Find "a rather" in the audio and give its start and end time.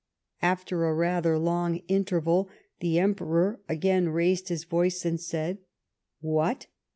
0.87-1.37